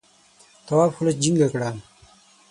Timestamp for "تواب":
0.65-0.91